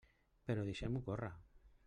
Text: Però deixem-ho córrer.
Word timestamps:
Però 0.51 0.63
deixem-ho 0.69 1.03
córrer. 1.11 1.31